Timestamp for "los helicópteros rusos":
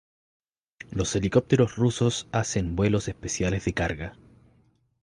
0.89-2.27